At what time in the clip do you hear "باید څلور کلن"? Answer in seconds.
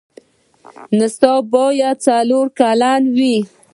1.55-3.01